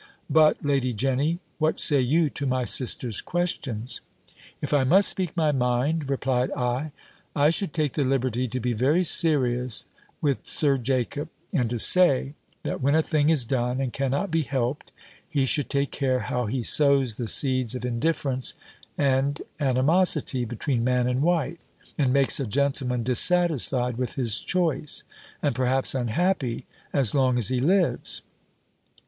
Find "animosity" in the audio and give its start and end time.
19.59-20.45